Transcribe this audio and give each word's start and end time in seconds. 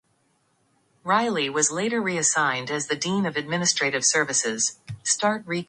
Reiley 1.05 1.53
was 1.53 1.69
later 1.69 2.01
reassigned 2.01 2.71
as 2.71 2.87
the 2.87 2.95
dean 2.95 3.27
of 3.27 3.37
administrative 3.37 4.03
services. 4.03 4.79